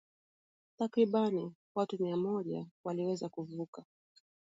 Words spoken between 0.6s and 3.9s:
Takriban watu mia moja waliweza kuvuka